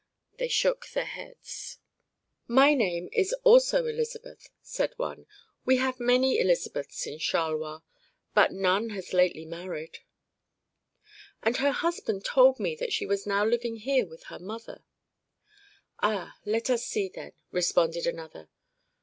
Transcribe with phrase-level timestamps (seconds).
[0.39, 1.77] '"They shook their heads.
[2.47, 5.27] "My name is also Elizabeth," said one.
[5.63, 7.81] "We have many Elizabeths in Charleroi,
[8.33, 9.99] but none has lately married."
[11.43, 14.83] "And her husband told me that she was now living here with her mother."
[16.01, 18.49] "Ah, let us see, then," responded another.